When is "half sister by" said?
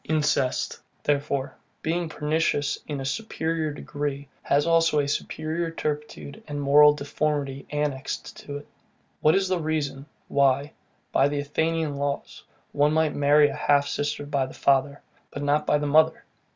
13.55-14.47